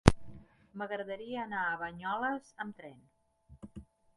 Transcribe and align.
M'agradaria 0.81 1.43
anar 1.43 1.65
a 1.73 1.77
Banyoles 1.83 2.51
amb 2.65 2.81
tren. 2.81 3.85